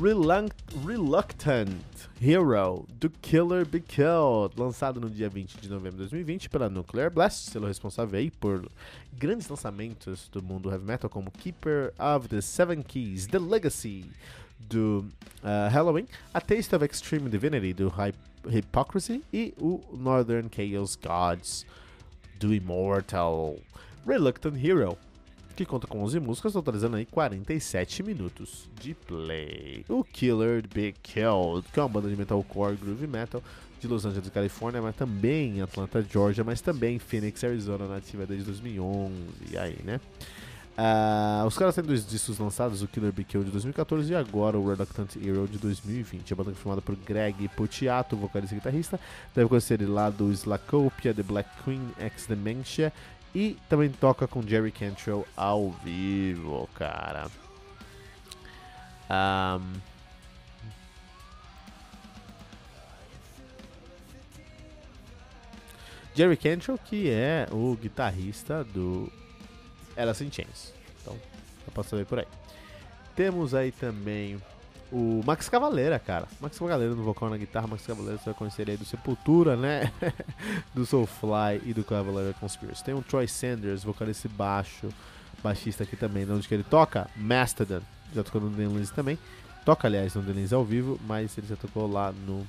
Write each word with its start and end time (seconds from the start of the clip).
Reluctant 0.00 1.72
Hero 2.20 2.86
do 3.00 3.10
Killer 3.10 3.66
Be 3.66 3.80
Killed, 3.80 4.54
lançado 4.56 5.00
no 5.00 5.10
dia 5.10 5.28
20 5.28 5.60
de 5.60 5.68
novembro 5.68 5.96
de 5.96 6.04
2020 6.04 6.48
pela 6.48 6.68
Nuclear 6.68 7.10
Blast, 7.10 7.50
selo 7.50 7.66
responsável 7.66 8.16
aí 8.16 8.30
por 8.30 8.70
grandes 9.12 9.48
lançamentos 9.48 10.28
do 10.28 10.40
mundo 10.40 10.70
heavy 10.70 10.84
metal 10.84 11.10
como 11.10 11.32
Keeper 11.32 11.92
of 11.98 12.28
the 12.28 12.40
Seven 12.40 12.80
Keys, 12.82 13.26
The 13.26 13.40
Legacy 13.40 14.04
do 14.60 15.04
uh, 15.42 15.68
Halloween, 15.68 16.06
A 16.32 16.40
Taste 16.40 16.76
of 16.76 16.84
Extreme 16.84 17.28
Divinity 17.28 17.72
do 17.72 17.88
Hy 17.88 18.14
Hypocrisy 18.48 19.24
e 19.32 19.52
o 19.58 19.80
Northern 19.92 20.48
Chaos 20.48 20.94
Gods 20.94 21.66
do 22.38 22.54
Immortal. 22.54 23.56
Reluctant 24.06 24.56
Hero 24.64 24.96
que 25.58 25.66
conta 25.66 25.88
com 25.88 26.00
11 26.04 26.20
músicas, 26.20 26.52
totalizando 26.52 26.96
aí 26.96 27.04
47 27.04 28.04
minutos 28.04 28.70
de 28.80 28.94
play. 28.94 29.84
O 29.88 30.04
Killer 30.04 30.62
Be 30.72 30.94
Killed, 31.02 31.66
que 31.72 31.80
é 31.80 31.82
uma 31.82 31.88
banda 31.88 32.08
de 32.08 32.14
metalcore 32.14 32.76
groove 32.76 33.08
metal 33.08 33.42
de 33.80 33.88
Los 33.88 34.04
Angeles, 34.06 34.28
Califórnia, 34.28 34.80
mas 34.80 34.94
também 34.94 35.58
em 35.58 35.60
Atlanta, 35.60 36.00
Georgia, 36.00 36.44
mas 36.44 36.60
também 36.60 36.94
em 36.94 36.98
Phoenix, 37.00 37.42
Arizona, 37.42 37.88
nativa 37.88 38.24
desde 38.24 38.44
2011, 38.44 39.12
e 39.50 39.58
aí, 39.58 39.78
né? 39.82 40.00
Uh, 40.78 41.44
os 41.44 41.58
caras 41.58 41.74
têm 41.74 41.82
dois 41.82 42.06
discos 42.06 42.38
lançados, 42.38 42.80
o 42.80 42.86
Killer 42.86 43.12
Be 43.12 43.24
Killed 43.24 43.46
de 43.46 43.50
2014 43.50 44.12
e 44.12 44.14
agora 44.14 44.56
o 44.56 44.64
Reluctant 44.68 45.16
Hero 45.16 45.48
de 45.48 45.58
2020. 45.58 46.32
A 46.32 46.36
banda 46.36 46.52
foi 46.52 46.62
formada 46.62 46.80
por 46.80 46.94
Greg 46.94 47.48
Puciato, 47.48 48.16
vocalista 48.16 48.54
e 48.54 48.58
guitarrista. 48.58 49.00
Deve 49.34 49.48
conhecer 49.48 49.82
ele 49.82 49.90
lá 49.90 50.08
do 50.08 50.30
Slacopia, 50.30 51.12
The 51.12 51.24
Black 51.24 51.50
Queen, 51.64 51.82
X 51.98 52.26
Dementia 52.28 52.92
e 53.34 53.56
também 53.68 53.90
toca 53.90 54.26
com 54.26 54.42
Jerry 54.42 54.72
Cantrell 54.72 55.26
ao 55.36 55.70
vivo, 55.70 56.68
cara. 56.74 57.28
Um... 59.10 59.88
Jerry 66.14 66.36
Cantrell, 66.36 66.78
que 66.78 67.08
é 67.10 67.46
o 67.52 67.76
guitarrista 67.76 68.64
do 68.64 69.12
Alice 69.96 70.24
in 70.24 70.32
Chains. 70.32 70.72
Então, 71.00 71.16
dá 71.64 71.72
pra 71.72 71.84
saber 71.84 72.06
por 72.06 72.18
aí. 72.18 72.26
Temos 73.14 73.54
aí 73.54 73.70
também 73.70 74.40
o 74.90 75.22
Max 75.24 75.48
Cavaleira, 75.48 75.98
cara. 75.98 76.26
Max 76.40 76.58
Cavaleira 76.58 76.94
no 76.94 77.02
vocal 77.02 77.28
na 77.28 77.36
guitarra, 77.36 77.66
Max 77.66 77.86
Cavaleira 77.86 78.18
você 78.18 78.26
vai 78.26 78.34
conhecer 78.34 78.68
aí 78.68 78.76
do 78.76 78.84
Sepultura, 78.84 79.56
né? 79.56 79.92
do 80.74 80.86
Soulfly 80.86 81.62
e 81.64 81.74
do 81.74 81.84
Cavaleira 81.84 82.34
Conspiracy. 82.34 82.84
Tem 82.84 82.94
o 82.94 83.02
Troy 83.02 83.28
Sanders, 83.28 83.84
vocalista 83.84 84.28
baixo, 84.28 84.88
baixista 85.42 85.84
aqui 85.84 85.96
também, 85.96 86.30
onde 86.30 86.48
que 86.48 86.54
ele 86.54 86.64
toca? 86.64 87.08
Mastodon. 87.16 87.82
Já 88.14 88.22
tocou 88.22 88.40
no 88.40 88.50
Denlins 88.50 88.90
também. 88.90 89.18
Toca, 89.64 89.86
aliás, 89.86 90.14
no 90.14 90.22
Denlins 90.22 90.52
ao 90.52 90.64
vivo, 90.64 90.98
mas 91.06 91.36
ele 91.36 91.46
já 91.46 91.56
tocou 91.56 91.90
lá 91.90 92.10
no 92.10 92.46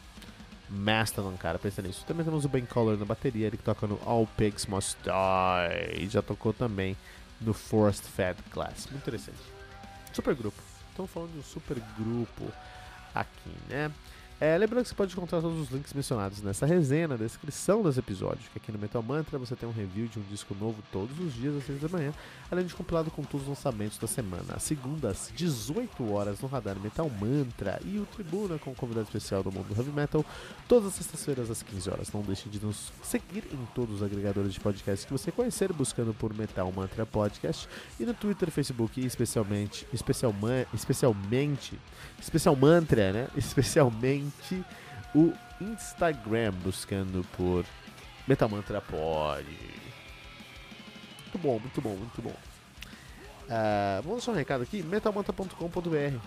Mastodon, 0.69 1.35
cara. 1.37 1.59
Pensa 1.59 1.81
nisso. 1.81 2.05
Também 2.07 2.23
temos 2.23 2.45
o 2.45 2.49
Ben 2.49 2.65
Collar 2.65 2.95
na 2.95 3.05
bateria, 3.05 3.47
ele 3.47 3.57
que 3.57 3.63
toca 3.63 3.85
no 3.85 3.99
All 4.05 4.25
Pigs 4.37 4.65
Must 4.67 4.97
Die. 5.03 6.03
E 6.03 6.07
já 6.07 6.21
tocou 6.21 6.53
também 6.53 6.95
no 7.41 7.53
Forced 7.53 8.05
Fed 8.05 8.41
Class. 8.51 8.87
Muito 8.89 9.03
interessante. 9.03 9.39
Super 10.13 10.33
grupo 10.35 10.68
estamos 10.99 11.11
falando 11.11 11.31
de 11.31 11.39
um 11.39 11.43
super 11.43 11.77
grupo 11.97 12.51
aqui, 13.15 13.55
né? 13.69 13.89
É, 14.41 14.57
lembrando 14.57 14.83
que 14.83 14.89
você 14.89 14.95
pode 14.95 15.11
encontrar 15.11 15.41
todos 15.41 15.59
os 15.59 15.69
links 15.69 15.93
mencionados 15.93 16.41
nessa 16.41 16.65
resenha, 16.65 17.09
na 17.09 17.17
descrição 17.17 17.81
dos 17.83 17.97
episódios, 17.97 18.47
que 18.47 18.57
aqui 18.57 18.71
no 18.71 18.79
Metal 18.79 19.03
Mantra 19.03 19.37
você 19.37 19.53
tem 19.53 19.67
um 19.67 19.71
review 19.73 20.07
de 20.07 20.17
um 20.17 20.21
disco 20.31 20.55
novo 20.57 20.81
todos 20.93 21.19
os 21.19 21.33
dias 21.33 21.57
às 21.57 21.65
6 21.65 21.81
da 21.81 21.89
manhã, 21.89 22.13
além 22.49 22.65
de 22.65 22.73
compilado 22.73 23.11
com 23.11 23.21
todos 23.21 23.41
os 23.41 23.49
lançamentos 23.49 23.97
da 23.97 24.07
semana. 24.07 24.53
Às 24.55 24.63
segundas, 24.63 25.29
18 25.35 26.13
horas 26.13 26.39
no 26.39 26.47
Radar 26.47 26.79
Metal 26.79 27.09
Mantra 27.09 27.81
e 27.83 27.97
o 27.99 28.05
Tribuna 28.05 28.57
com 28.57 28.71
um 28.71 28.73
convidado 28.73 29.07
especial 29.07 29.43
do 29.43 29.51
mundo 29.51 29.67
do 29.67 29.75
Heavy 29.77 29.91
Metal, 29.91 30.25
todas 30.69 30.87
as 30.87 30.93
sextas-feiras 30.93 31.51
às 31.51 31.61
15 31.61 31.89
horas. 31.89 32.13
Não 32.13 32.21
deixe 32.21 32.47
de 32.47 32.63
nos 32.65 32.93
seguir 33.03 33.43
em 33.51 33.67
todos 33.75 33.95
os 33.95 34.03
agregadores 34.03 34.53
de 34.53 34.59
podcast 34.61 35.05
que 35.05 35.11
você 35.11 35.33
conhecer, 35.33 35.73
buscando 35.73 36.13
por 36.13 36.33
Metal 36.33 36.71
Mantra 36.71 37.05
Podcast 37.05 37.67
e 37.99 38.05
no 38.05 38.13
Twitter, 38.13 38.49
Facebook 38.49 39.01
e 39.01 39.05
especialmente, 39.05 39.85
especialmente, 39.91 40.69
especialmente, 40.73 41.77
especial 42.21 42.55
mantra, 42.55 43.11
né? 43.11 43.27
Especialmente 43.35 44.28
o 45.13 45.33
Instagram, 45.61 46.51
buscando 46.63 47.25
por 47.35 47.65
Metamantra 48.27 48.81
Pod. 48.81 49.45
Muito 51.21 51.37
bom, 51.37 51.59
muito 51.59 51.81
bom, 51.81 51.95
muito 51.95 52.21
bom. 52.21 52.35
Uh, 53.49 54.01
vamos 54.03 54.17
deixar 54.17 54.31
um 54.31 54.35
recado 54.35 54.63
aqui: 54.63 54.83
metalmantra.com.br. 54.83 56.17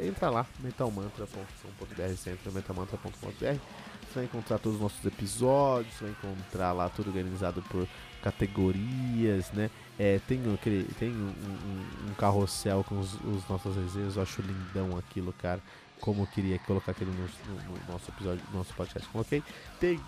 Entra 0.00 0.30
lá, 0.30 0.46
metalmantra.com.br, 0.60 2.16
sempre 2.16 2.50
metalmantra.com.br. 2.52 3.38
Você 3.40 4.14
vai 4.14 4.24
encontrar 4.24 4.58
todos 4.58 4.76
os 4.76 4.82
nossos 4.82 5.04
episódios, 5.04 5.94
vai 6.00 6.10
encontrar 6.10 6.72
lá 6.72 6.88
tudo 6.88 7.08
organizado 7.08 7.62
por 7.62 7.86
categorias, 8.22 9.50
né? 9.52 9.70
É, 9.98 10.20
tem 10.26 10.40
aquele, 10.54 10.84
tem 10.98 11.10
um, 11.10 11.28
um, 11.28 12.10
um 12.10 12.14
carrossel 12.14 12.84
com 12.84 12.98
os, 12.98 13.14
os 13.14 13.46
nossas 13.48 13.76
resenhas, 13.76 14.16
eu 14.16 14.22
acho 14.22 14.40
lindão 14.42 14.96
aquilo, 14.96 15.32
cara 15.34 15.60
como 16.02 16.22
eu 16.22 16.26
queria 16.26 16.58
colocar 16.58 16.90
aquele 16.90 17.12
no, 17.12 17.22
no, 17.22 17.62
no 17.62 17.92
nosso 17.92 18.10
episódio, 18.10 18.44
no 18.50 18.58
nosso 18.58 18.74
podcast. 18.74 19.08
Coloquei. 19.08 19.42
Tem 19.80 19.98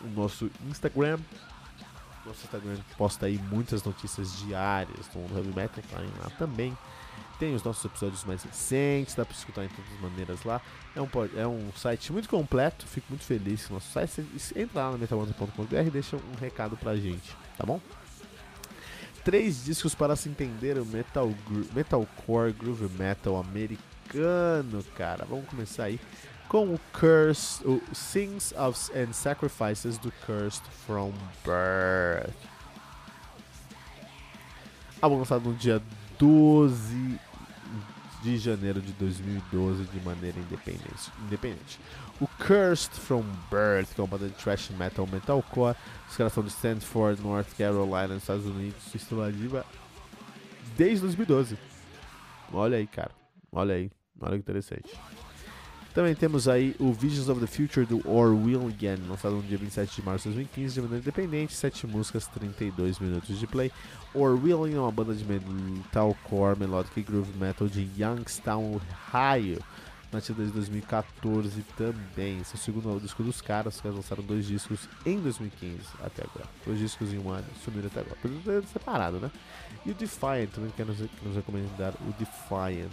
o 0.00 0.08
nosso 0.08 0.48
Instagram. 0.66 1.18
Nosso 2.24 2.44
Instagram 2.44 2.76
posta 2.96 3.26
aí 3.26 3.36
muitas 3.36 3.82
notícias 3.82 4.38
diárias 4.38 5.08
do 5.08 5.18
Heavy 5.36 5.52
Metal, 5.54 5.82
tá 5.90 5.98
lá 5.98 6.30
também. 6.38 6.78
Tem 7.36 7.52
os 7.52 7.64
nossos 7.64 7.84
episódios 7.84 8.22
mais 8.22 8.44
recentes, 8.44 9.16
dá 9.16 9.24
para 9.24 9.36
escutar 9.36 9.64
em 9.64 9.68
todas 9.68 9.92
as 9.92 10.00
maneiras 10.00 10.44
lá. 10.44 10.60
É 10.94 11.00
um, 11.00 11.08
é 11.36 11.46
um 11.48 11.72
site 11.72 12.12
muito 12.12 12.28
completo, 12.28 12.86
fico 12.86 13.06
muito 13.08 13.24
feliz 13.24 13.66
com 13.66 13.74
o 13.74 13.76
nosso 13.78 13.90
site. 13.90 14.24
Entra 14.54 14.84
lá 14.84 14.92
no 14.92 14.98
metalmantra.com.br 14.98 15.74
e 15.74 15.90
deixa 15.90 16.16
um 16.16 16.40
recado 16.40 16.76
pra 16.76 16.94
gente, 16.94 17.36
tá 17.58 17.66
bom? 17.66 17.80
Três 19.24 19.64
discos 19.64 19.96
para 19.96 20.14
se 20.14 20.28
entender 20.28 20.78
o 20.78 20.86
metal, 20.86 21.32
metalcore 21.74 22.52
groove 22.52 22.88
metal 22.96 23.36
americano 23.36 23.91
cara. 24.96 25.24
Vamos 25.24 25.46
começar 25.48 25.84
aí 25.84 26.00
com 26.48 26.74
o 26.74 26.80
Curse, 26.92 27.66
o 27.66 27.80
of 28.58 28.92
and 28.94 29.12
Sacrifices 29.12 29.98
do 29.98 30.12
Cursed 30.26 30.64
from 30.86 31.12
Birth. 31.44 32.34
Álbum 35.00 35.18
lançado 35.18 35.48
no 35.48 35.54
dia 35.54 35.82
12 36.18 37.18
de 38.22 38.38
janeiro 38.38 38.80
de 38.80 38.92
2012 38.92 39.84
de 39.84 40.00
maneira 40.00 40.38
independente. 40.38 41.10
independente. 41.26 41.80
O 42.20 42.26
Cursed 42.26 42.94
from 42.94 43.24
Birth, 43.50 43.94
que 43.94 44.00
é 44.00 44.04
uma 44.04 44.06
banda 44.06 44.28
de 44.28 44.34
thrash 44.34 44.70
metal 44.70 45.06
metalcore, 45.06 45.74
os 46.08 46.16
caras 46.16 46.32
são 46.32 46.44
de 46.44 46.50
Stanford, 46.50 47.20
North 47.20 47.48
Carolina, 47.56 48.08
nos 48.08 48.22
Estados 48.22 48.46
Unidos, 48.46 48.94
estão 48.94 49.22
ativa 49.22 49.66
desde 50.76 51.00
2012. 51.00 51.58
Olha 52.52 52.76
aí, 52.76 52.86
cara. 52.86 53.10
Olha 53.50 53.74
aí. 53.74 53.90
Olha 54.22 54.34
que 54.34 54.38
interessante. 54.38 54.90
Também 55.94 56.14
temos 56.14 56.48
aí 56.48 56.74
o 56.78 56.90
Visions 56.90 57.28
of 57.28 57.38
the 57.38 57.46
Future 57.46 57.84
do 57.84 57.98
Orwellian, 58.08 58.96
lançado 59.06 59.34
no 59.34 59.42
dia 59.42 59.58
27 59.58 59.96
de 59.96 60.02
março 60.02 60.26
de 60.30 60.36
2015, 60.36 60.74
de 60.74 60.80
maneira 60.80 61.02
independente, 61.02 61.52
7 61.52 61.86
músicas, 61.86 62.26
32 62.28 62.98
minutos 62.98 63.38
de 63.38 63.46
play. 63.46 63.70
Orwellian 64.14 64.76
é 64.78 64.80
uma 64.80 64.90
banda 64.90 65.14
de 65.14 65.22
metalcore, 65.22 66.58
melodic 66.58 67.02
groove 67.02 67.36
metal 67.36 67.68
de 67.68 67.86
Youngstown, 67.98 68.80
Ohio, 69.12 69.62
nativa 70.10 70.38
desde 70.38 70.54
2014 70.54 71.62
também. 71.76 72.40
Esse 72.40 72.52
é 72.52 72.56
o 72.56 72.58
segundo 72.58 72.98
disco 72.98 73.22
dos 73.22 73.42
caras, 73.42 73.78
que 73.78 73.86
lançaram 73.86 74.22
dois 74.22 74.46
discos 74.46 74.88
em 75.04 75.20
2015 75.20 75.76
até 76.02 76.22
agora. 76.24 76.48
Dois 76.64 76.78
discos 76.78 77.12
em 77.12 77.18
um 77.18 77.28
ano, 77.28 77.44
sumiram 77.62 77.88
até 77.88 78.00
agora. 78.00 78.62
Separado, 78.72 79.20
né? 79.20 79.30
E 79.84 79.90
o 79.90 79.94
Defiant, 79.94 80.48
também 80.54 80.70
quero 80.74 80.88
nos 81.22 81.36
recomendar 81.36 81.92
o 82.00 82.14
Defiant 82.18 82.88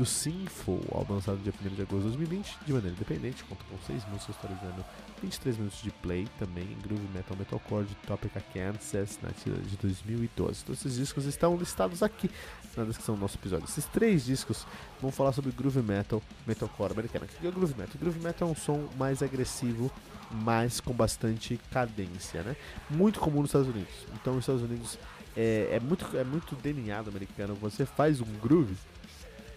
do 0.00 0.06
Sinful, 0.06 0.80
álbum 0.92 1.16
lançado 1.16 1.36
dia 1.42 1.52
1 1.62 1.74
de 1.74 1.82
agosto 1.82 2.08
de 2.08 2.16
2020, 2.16 2.58
de 2.64 2.72
maneira 2.72 2.96
independente, 2.96 3.44
conta 3.44 3.62
com 3.68 3.76
6 3.86 4.02
músicas, 4.06 4.34
totalizando 4.36 4.82
23 5.20 5.58
minutos 5.58 5.82
de 5.82 5.90
play, 5.90 6.26
também 6.38 6.64
em 6.64 6.78
Groove 6.80 7.06
Metal 7.12 7.36
Metalcore 7.36 7.84
de 7.84 7.94
Topica 8.06 8.42
Kansas, 8.54 9.18
na 9.22 9.28
tira 9.28 9.58
de 9.58 9.76
2012. 9.76 10.64
Todos 10.64 10.80
esses 10.80 10.96
discos 10.96 11.26
estão 11.26 11.54
listados 11.54 12.02
aqui 12.02 12.30
na 12.74 12.84
descrição 12.84 13.14
do 13.14 13.20
nosso 13.20 13.36
episódio. 13.36 13.66
Esses 13.66 13.84
três 13.84 14.24
discos 14.24 14.66
vão 15.02 15.12
falar 15.12 15.32
sobre 15.32 15.52
Groove 15.52 15.82
Metal 15.82 16.22
Metalcore 16.46 16.92
americano. 16.92 17.26
O 17.26 17.28
que 17.28 17.46
é 17.46 17.50
Groove 17.50 17.74
Metal? 17.76 17.96
Groove 18.00 18.20
Metal 18.20 18.48
é 18.48 18.52
um 18.52 18.56
som 18.56 18.88
mais 18.96 19.22
agressivo, 19.22 19.92
mas 20.30 20.80
com 20.80 20.94
bastante 20.94 21.60
cadência, 21.70 22.42
né? 22.42 22.56
Muito 22.88 23.20
comum 23.20 23.42
nos 23.42 23.50
Estados 23.50 23.68
Unidos. 23.68 23.92
Então, 24.14 24.34
nos 24.34 24.44
Estados 24.44 24.62
Unidos 24.62 24.98
é, 25.36 25.68
é 25.72 25.80
muito, 25.80 26.06
é 26.16 26.24
muito 26.24 26.56
delineado 26.56 27.10
americano. 27.10 27.54
Você 27.56 27.84
faz 27.84 28.22
um 28.22 28.38
groove, 28.40 28.74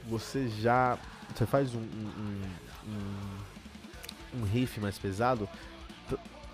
você 0.07 0.47
já. 0.47 0.97
Você 1.33 1.45
faz 1.45 1.73
um, 1.73 1.79
um, 1.79 2.41
um, 2.87 4.39
um 4.39 4.43
riff 4.43 4.79
mais 4.79 4.97
pesado, 4.99 5.49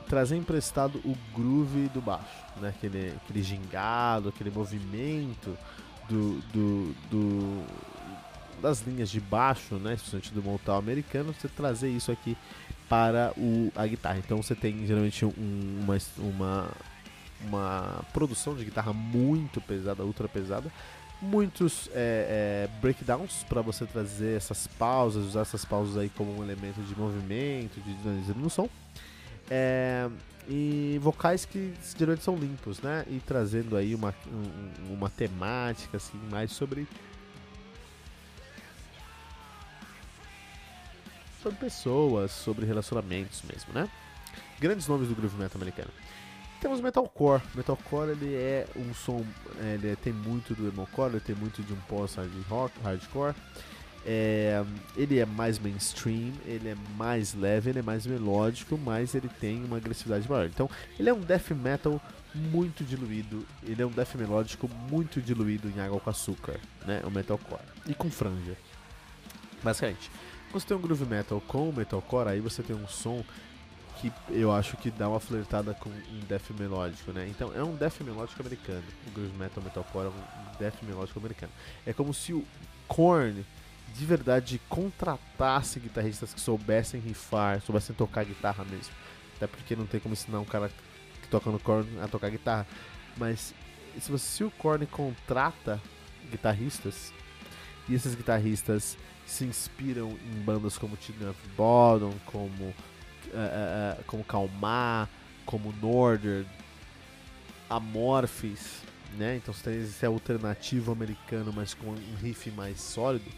trazer 0.07 0.35
emprestado 0.35 0.99
o 1.05 1.15
groove 1.35 1.89
do 1.89 2.01
baixo, 2.01 2.43
né? 2.57 2.69
Aquele, 2.69 3.13
aquele 3.23 3.43
gingado, 3.43 4.29
aquele 4.29 4.49
movimento 4.49 5.57
do, 6.09 6.39
do, 6.51 6.95
do 7.09 7.65
das 8.61 8.81
linhas 8.81 9.09
de 9.09 9.19
baixo, 9.19 9.75
né? 9.75 9.93
Especialmente 9.93 10.33
do 10.33 10.43
montal 10.43 10.77
americano, 10.77 11.33
você 11.33 11.47
trazer 11.47 11.89
isso 11.89 12.11
aqui 12.11 12.35
para 12.89 13.31
o, 13.37 13.71
a 13.75 13.85
guitarra. 13.85 14.17
Então 14.17 14.41
você 14.41 14.55
tem 14.55 14.85
geralmente 14.85 15.23
um, 15.23 15.79
uma, 15.83 15.97
uma, 16.17 16.71
uma 17.41 18.05
produção 18.11 18.55
de 18.55 18.65
guitarra 18.65 18.91
muito 18.91 19.61
pesada, 19.61 20.03
ultra 20.03 20.27
pesada, 20.27 20.71
muitos 21.21 21.89
é, 21.93 22.67
é, 22.67 22.79
breakdowns 22.81 23.43
para 23.47 23.61
você 23.61 23.85
trazer 23.85 24.37
essas 24.37 24.67
pausas, 24.67 25.25
usar 25.25 25.41
essas 25.41 25.65
pausas 25.65 25.97
aí 25.97 26.09
como 26.09 26.37
um 26.37 26.43
elemento 26.43 26.81
de 26.81 26.97
movimento, 26.97 27.79
de 27.81 27.93
dinamismo 27.95 28.41
no 28.41 28.49
som. 28.49 28.69
É, 29.49 30.09
e 30.47 30.99
vocais 31.01 31.45
que 31.45 31.73
geralmente 31.97 32.23
são 32.23 32.35
limpos, 32.35 32.81
né? 32.81 33.05
E 33.07 33.19
trazendo 33.19 33.75
aí 33.75 33.93
uma, 33.93 34.13
um, 34.27 34.93
uma 34.93 35.09
temática 35.09 35.97
assim 35.97 36.17
mais 36.29 36.51
sobre 36.51 36.87
sobre 41.41 41.57
pessoas, 41.57 42.31
sobre 42.31 42.65
relacionamentos 42.65 43.43
mesmo, 43.43 43.73
né? 43.73 43.89
Grandes 44.59 44.87
nomes 44.87 45.07
do 45.07 45.15
groove 45.15 45.37
metal 45.37 45.55
americano. 45.55 45.89
Temos 46.61 46.81
metalcore. 46.81 47.41
Metalcore 47.55 48.09
ele 48.09 48.35
é 48.35 48.67
um 48.75 48.93
som, 48.93 49.25
ele 49.73 49.91
é, 49.91 49.95
tem 49.95 50.11
muito 50.11 50.53
do 50.53 50.67
emocore, 50.67 51.13
ele 51.13 51.19
tem 51.21 51.35
muito 51.35 51.63
de 51.63 51.73
um 51.73 51.79
post 51.87 52.19
rock, 52.49 52.73
hardcore. 52.83 53.33
É, 54.05 54.63
ele 54.95 55.19
é 55.19 55.25
mais 55.25 55.59
mainstream, 55.59 56.33
ele 56.45 56.69
é 56.69 56.75
mais 56.97 57.33
leve, 57.33 57.69
ele 57.69 57.79
é 57.79 57.81
mais 57.81 58.05
melódico, 58.05 58.77
mas 58.77 59.13
ele 59.13 59.29
tem 59.39 59.63
uma 59.63 59.77
agressividade 59.77 60.29
maior. 60.29 60.47
Então, 60.47 60.69
ele 60.97 61.09
é 61.09 61.13
um 61.13 61.19
death 61.19 61.51
metal 61.51 62.01
muito 62.33 62.83
diluído, 62.83 63.45
ele 63.63 63.81
é 63.81 63.85
um 63.85 63.91
death 63.91 64.15
melódico 64.15 64.69
muito 64.89 65.21
diluído 65.21 65.69
em 65.69 65.79
água 65.79 65.99
com 65.99 66.09
açúcar, 66.09 66.59
né? 66.85 67.01
O 67.05 67.09
metalcore 67.09 67.61
e 67.87 67.93
com 67.93 68.09
franja. 68.09 68.55
Basicamente, 69.63 70.09
você 70.51 70.67
tem 70.67 70.77
um 70.77 70.81
groove 70.81 71.05
metal 71.05 71.41
com 71.41 71.71
metalcore, 71.71 72.29
aí 72.29 72.39
você 72.39 72.63
tem 72.63 72.75
um 72.75 72.87
som 72.87 73.23
que 73.99 74.11
eu 74.29 74.51
acho 74.51 74.77
que 74.77 74.89
dá 74.89 75.09
uma 75.09 75.19
flertada 75.19 75.73
com 75.73 75.89
um 75.89 76.19
death 76.27 76.51
melódico, 76.57 77.11
né? 77.11 77.27
Então 77.29 77.53
é 77.53 77.61
um 77.63 77.75
death 77.75 77.99
melódico 78.01 78.41
americano. 78.41 78.83
O 79.07 79.11
groove 79.11 79.37
metal 79.37 79.63
metalcore 79.63 80.07
é 80.07 80.09
um 80.09 80.57
death 80.57 80.81
melódico 80.83 81.19
americano. 81.19 81.51
É 81.85 81.91
como 81.91 82.13
se 82.13 82.33
o 82.33 82.45
Korn 82.87 83.45
de 83.93 84.05
verdade 84.05 84.61
contratasse 84.69 85.79
guitarristas 85.79 86.33
que 86.33 86.39
soubessem 86.39 87.01
rifar, 87.01 87.61
soubessem 87.61 87.95
tocar 87.95 88.23
guitarra 88.23 88.63
mesmo. 88.63 88.93
Até 89.35 89.47
porque 89.47 89.75
não 89.75 89.85
tem 89.85 89.99
como 89.99 90.13
ensinar 90.13 90.39
um 90.39 90.45
cara 90.45 90.69
que 91.21 91.27
toca 91.27 91.49
no 91.49 91.59
Korn 91.59 91.87
a 92.01 92.07
tocar 92.07 92.29
guitarra. 92.29 92.65
Mas 93.17 93.53
se, 93.99 94.11
você, 94.11 94.25
se 94.25 94.43
o 94.43 94.51
Korn 94.51 94.85
contrata 94.85 95.81
guitarristas 96.31 97.13
e 97.87 97.95
esses 97.95 98.15
guitarristas 98.15 98.97
se 99.25 99.43
inspiram 99.43 100.09
em 100.09 100.41
bandas 100.41 100.77
como 100.77 100.93
of 100.93 101.49
Bodom, 101.55 102.13
como, 102.25 102.73
uh, 103.27 104.03
como 104.05 104.23
Calmar, 104.23 105.09
como 105.45 105.73
Northern, 105.81 106.47
Amorphis, 107.69 108.81
né? 109.17 109.35
Então 109.37 109.53
você 109.53 109.71
tem 109.71 109.81
esse 109.81 110.05
alternativo 110.05 110.91
americano, 110.91 111.51
mas 111.53 111.73
com 111.73 111.87
um 111.87 112.15
riff 112.21 112.49
mais 112.51 112.79
sólido. 112.79 113.29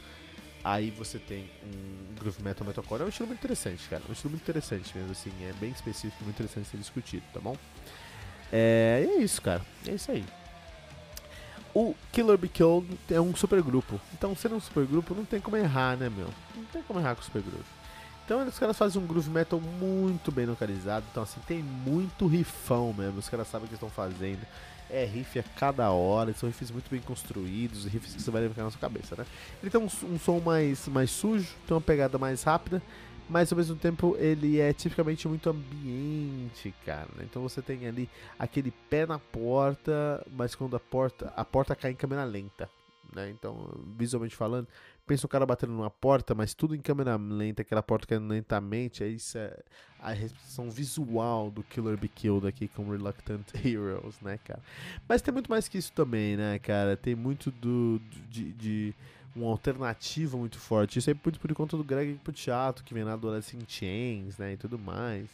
Aí 0.63 0.91
você 0.91 1.17
tem 1.17 1.49
um 1.63 2.15
groove 2.19 2.43
metal 2.43 2.67
metalcore, 2.67 3.01
é 3.01 3.05
um 3.05 3.09
estilo 3.09 3.27
muito 3.27 3.39
interessante, 3.39 3.87
cara. 3.89 4.03
É 4.05 4.09
um 4.09 4.13
estilo 4.13 4.31
muito 4.31 4.43
interessante 4.43 4.95
mesmo, 4.95 5.11
assim, 5.11 5.31
é 5.41 5.53
bem 5.53 5.71
específico, 5.71 6.23
muito 6.23 6.35
interessante 6.35 6.69
ser 6.69 6.77
discutido, 6.77 7.23
tá 7.33 7.39
bom? 7.39 7.57
É, 8.51 9.07
é 9.07 9.21
isso, 9.21 9.41
cara. 9.41 9.61
É 9.87 9.91
isso 9.91 10.11
aí. 10.11 10.23
O 11.73 11.95
Killer 12.11 12.37
Be 12.37 12.49
Killed 12.49 12.85
é 13.09 13.19
um 13.19 13.35
supergrupo. 13.35 13.99
Então, 14.13 14.35
sendo 14.35 14.55
um 14.55 14.59
supergrupo, 14.59 15.15
não 15.15 15.25
tem 15.25 15.39
como 15.39 15.55
errar, 15.57 15.95
né, 15.95 16.09
meu? 16.09 16.27
Não 16.55 16.65
tem 16.65 16.83
como 16.83 16.99
errar 16.99 17.15
com 17.15 17.21
o 17.21 17.25
supergrupo. 17.25 17.80
Então, 18.25 18.47
os 18.47 18.57
caras 18.57 18.77
fazem 18.77 19.01
um 19.01 19.05
groove 19.05 19.29
metal 19.29 19.59
muito 19.59 20.31
bem 20.31 20.45
localizado. 20.45 21.05
Então, 21.11 21.23
assim, 21.23 21.39
tem 21.47 21.61
muito 21.61 22.27
rifão 22.27 22.93
mesmo. 22.93 23.19
Os 23.19 23.29
caras 23.29 23.47
sabem 23.47 23.65
o 23.65 23.67
que 23.67 23.73
estão 23.73 23.89
fazendo. 23.89 24.45
É 24.89 25.05
riff 25.05 25.39
a 25.39 25.43
cada 25.43 25.89
hora, 25.91 26.33
são 26.33 26.49
riffs 26.49 26.69
muito 26.69 26.89
bem 26.89 26.99
construídos, 26.99 27.85
riffs 27.85 28.13
que 28.13 28.21
você 28.21 28.29
vai 28.29 28.47
ficar 28.49 28.63
na 28.63 28.71
sua 28.71 28.79
cabeça, 28.79 29.15
né? 29.15 29.25
Ele 29.61 29.71
tem 29.71 29.79
um, 29.79 29.85
um 29.85 30.19
som 30.19 30.39
mais, 30.41 30.85
mais 30.89 31.09
sujo, 31.09 31.47
tem 31.65 31.73
uma 31.73 31.81
pegada 31.81 32.17
mais 32.17 32.43
rápida, 32.43 32.81
mas 33.29 33.49
ao 33.49 33.57
mesmo 33.57 33.77
tempo 33.77 34.17
ele 34.19 34.59
é 34.59 34.73
tipicamente 34.73 35.25
muito 35.29 35.49
ambiente, 35.49 36.73
cara. 36.85 37.07
Né? 37.15 37.23
Então 37.23 37.41
você 37.41 37.61
tem 37.61 37.87
ali 37.87 38.09
aquele 38.37 38.71
pé 38.89 39.05
na 39.05 39.17
porta, 39.17 40.21
mas 40.35 40.53
quando 40.53 40.75
a 40.75 40.79
porta 40.79 41.31
a 41.37 41.45
porta 41.45 41.73
cai 41.73 41.91
em 41.91 41.95
câmera 41.95 42.25
lenta, 42.25 42.69
né? 43.15 43.29
Então, 43.29 43.69
visualmente 43.97 44.35
falando, 44.35 44.67
pensa 45.05 45.25
o 45.25 45.29
cara 45.29 45.45
batendo 45.45 45.73
numa 45.73 45.89
porta, 45.89 46.33
mas 46.33 46.53
tudo 46.53 46.75
em 46.75 46.79
câmera 46.79 47.15
lenta, 47.15 47.61
aquela 47.61 47.83
porta 47.83 48.07
caindo 48.07 48.27
lentamente, 48.27 49.03
aí 49.03 49.15
isso 49.15 49.37
é 49.37 49.57
a 49.99 50.11
representação 50.11 50.69
visual 50.69 51.51
do 51.51 51.63
Killer 51.63 51.97
Be 51.97 52.07
Killed 52.07 52.47
aqui 52.47 52.67
com 52.67 52.89
Reluctant 52.89 53.45
Heroes, 53.63 54.19
né, 54.21 54.39
cara? 54.43 54.61
Mas 55.07 55.21
tem 55.21 55.33
muito 55.33 55.49
mais 55.49 55.67
que 55.67 55.77
isso 55.77 55.91
também, 55.93 56.35
né, 56.35 56.57
cara? 56.59 56.97
Tem 56.97 57.15
muito 57.15 57.51
do 57.51 58.01
de, 58.29 58.51
de 58.53 58.95
uma 59.35 59.49
alternativa 59.49 60.37
muito 60.37 60.57
forte. 60.57 60.99
Isso 60.99 61.09
aí 61.09 61.15
por, 61.15 61.31
por 61.37 61.53
conta 61.53 61.77
do 61.77 61.83
Greg 61.83 62.15
Puciato, 62.23 62.83
que 62.83 62.93
vem 62.93 63.03
na 63.03 63.13
Adolescent 63.13 63.63
Chains, 63.67 64.37
né, 64.37 64.53
e 64.53 64.57
tudo 64.57 64.77
mais. 64.77 65.29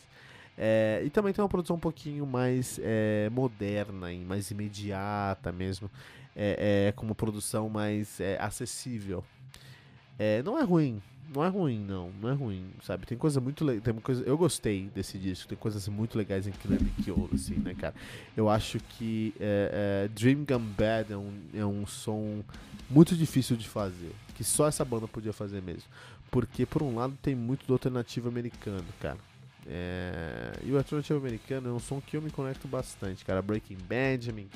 É, 0.57 1.03
e 1.05 1.09
também 1.09 1.31
tem 1.31 1.43
uma 1.43 1.49
produção 1.49 1.75
um 1.75 1.79
pouquinho 1.79 2.25
mais 2.25 2.79
é, 2.81 3.29
moderna 3.31 4.11
e 4.11 4.25
mais 4.25 4.49
imediata 4.49 5.51
mesmo, 5.51 5.89
é, 6.37 6.87
é 6.87 6.91
com 6.91 7.05
uma 7.05 7.15
produção 7.15 7.67
mais 7.67 8.19
é, 8.19 8.37
acessível. 8.39 9.23
É, 10.19 10.41
não 10.43 10.57
é 10.57 10.63
ruim, 10.63 11.01
não 11.33 11.43
é 11.43 11.49
ruim, 11.49 11.79
não, 11.79 12.11
não 12.21 12.29
é 12.29 12.33
ruim, 12.33 12.65
sabe? 12.83 13.05
Tem 13.05 13.17
coisa 13.17 13.41
muito 13.41 13.65
tem 13.81 13.93
coisa, 13.95 14.23
eu 14.23 14.37
gostei 14.37 14.89
desse 14.93 15.17
disco, 15.17 15.47
tem 15.47 15.57
coisas 15.57 15.87
muito 15.87 16.17
legais 16.17 16.47
em 16.47 16.51
Killer 16.51 16.81
Be 16.81 17.03
Killed, 17.03 17.29
assim, 17.33 17.55
né, 17.55 17.73
cara? 17.73 17.93
Eu 18.35 18.49
acho 18.49 18.79
que 18.79 19.33
é, 19.39 20.05
é, 20.05 20.07
Dream 20.09 20.45
Gone 20.45 20.73
Bad 20.77 21.11
é 21.11 21.17
um, 21.17 21.33
é 21.53 21.65
um 21.65 21.85
som 21.85 22.43
muito 22.89 23.15
difícil 23.15 23.57
de 23.57 23.67
fazer, 23.67 24.11
que 24.35 24.43
só 24.43 24.67
essa 24.67 24.85
banda 24.85 25.07
podia 25.07 25.33
fazer 25.33 25.61
mesmo, 25.61 25.89
porque 26.31 26.65
por 26.65 26.81
um 26.81 26.95
lado 26.95 27.17
tem 27.21 27.35
muito 27.35 27.65
do 27.65 27.73
alternativo 27.73 28.29
americano, 28.29 28.85
cara. 28.99 29.17
É, 29.69 30.53
e 30.63 30.71
o 30.71 30.77
alternativo 30.77 31.19
americano 31.19 31.69
é 31.69 31.73
um 31.73 31.79
som 31.79 31.99
que 31.99 32.15
eu 32.15 32.21
me 32.21 32.31
conecto 32.31 32.67
bastante, 32.69 33.25
cara. 33.25 33.41
Breaking 33.41 33.77
Benjamin, 33.87 34.47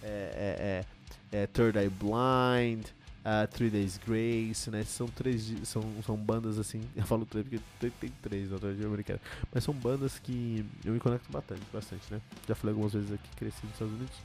é, 0.00 0.06
é, 0.06 0.62
é, 0.62 0.84
é 1.32 1.46
Third 1.46 1.78
Eye 1.78 1.88
Blind, 1.90 2.86
uh, 3.20 3.46
Three 3.48 3.70
Days 3.70 3.98
Grace, 3.98 4.70
né? 4.70 4.82
São 4.84 5.06
três, 5.06 5.52
são, 5.64 5.82
são 6.04 6.16
bandas 6.16 6.58
assim, 6.58 6.82
eu 6.96 7.04
falo 7.04 7.24
três 7.24 7.46
porque 7.46 7.90
tem, 8.00 8.12
três 8.22 8.48
no 8.48 8.54
alternativo 8.54 8.88
americano, 8.88 9.20
mas 9.52 9.64
são 9.64 9.74
bandas 9.74 10.18
que 10.18 10.64
eu 10.84 10.92
me 10.92 11.00
conecto 11.00 11.30
bastante, 11.30 11.62
bastante, 11.72 12.02
né? 12.10 12.20
Já 12.48 12.54
falei 12.54 12.72
algumas 12.72 12.92
vezes 12.92 13.12
aqui, 13.12 13.28
cresci 13.36 13.60
nos 13.64 13.72
Estados 13.72 13.94
Unidos. 13.94 14.16